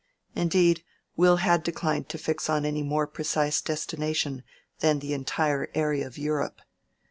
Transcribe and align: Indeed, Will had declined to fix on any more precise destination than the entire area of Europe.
Indeed, 0.33 0.83
Will 1.15 1.35
had 1.37 1.61
declined 1.61 2.09
to 2.09 2.17
fix 2.17 2.49
on 2.49 2.65
any 2.65 2.81
more 2.81 3.05
precise 3.05 3.61
destination 3.61 4.41
than 4.79 4.97
the 4.97 5.13
entire 5.13 5.69
area 5.75 6.07
of 6.07 6.17
Europe. 6.17 6.59